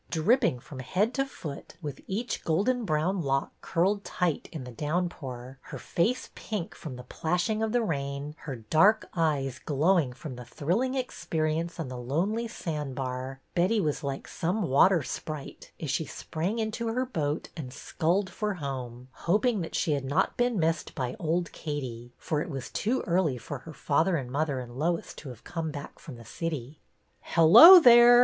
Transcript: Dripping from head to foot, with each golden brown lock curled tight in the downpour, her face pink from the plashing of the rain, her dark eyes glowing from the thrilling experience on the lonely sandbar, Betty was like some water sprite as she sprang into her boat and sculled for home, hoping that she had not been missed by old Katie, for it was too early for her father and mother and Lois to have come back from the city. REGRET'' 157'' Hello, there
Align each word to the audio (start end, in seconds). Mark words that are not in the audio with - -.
Dripping 0.09 0.59
from 0.59 0.79
head 0.79 1.13
to 1.13 1.27
foot, 1.27 1.77
with 1.79 2.01
each 2.07 2.43
golden 2.43 2.85
brown 2.85 3.21
lock 3.21 3.51
curled 3.61 4.03
tight 4.03 4.49
in 4.51 4.63
the 4.63 4.71
downpour, 4.71 5.59
her 5.61 5.77
face 5.77 6.31
pink 6.33 6.73
from 6.73 6.95
the 6.95 7.03
plashing 7.03 7.61
of 7.61 7.71
the 7.71 7.83
rain, 7.83 8.33
her 8.39 8.55
dark 8.55 9.07
eyes 9.13 9.59
glowing 9.59 10.11
from 10.11 10.37
the 10.37 10.43
thrilling 10.43 10.95
experience 10.95 11.79
on 11.79 11.87
the 11.87 11.99
lonely 11.99 12.47
sandbar, 12.47 13.41
Betty 13.53 13.79
was 13.79 14.03
like 14.03 14.27
some 14.27 14.63
water 14.63 15.03
sprite 15.03 15.71
as 15.79 15.91
she 15.91 16.05
sprang 16.05 16.57
into 16.57 16.87
her 16.87 17.05
boat 17.05 17.49
and 17.55 17.71
sculled 17.71 18.27
for 18.31 18.55
home, 18.55 19.07
hoping 19.11 19.61
that 19.61 19.75
she 19.75 19.91
had 19.91 20.05
not 20.05 20.35
been 20.35 20.59
missed 20.59 20.95
by 20.95 21.15
old 21.19 21.51
Katie, 21.51 22.11
for 22.17 22.41
it 22.41 22.49
was 22.49 22.71
too 22.71 23.01
early 23.01 23.37
for 23.37 23.59
her 23.59 23.73
father 23.73 24.15
and 24.17 24.31
mother 24.31 24.59
and 24.59 24.79
Lois 24.79 25.13
to 25.13 25.29
have 25.29 25.43
come 25.43 25.69
back 25.69 25.99
from 25.99 26.15
the 26.15 26.25
city. 26.25 26.57
REGRET'' 26.57 26.79
157'' 26.81 27.21
Hello, 27.35 27.79
there 27.79 28.19